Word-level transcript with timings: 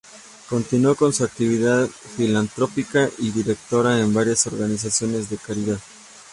Continúa 0.49 0.95
con 0.95 1.13
su 1.13 1.23
actividad 1.23 1.85
filantrópica 1.85 3.07
y 3.19 3.27
es 3.27 3.35
directora 3.35 3.99
en 3.99 4.11
varias 4.11 4.47
organizaciones 4.47 5.29
de 5.29 5.37
caridad. 5.37 5.79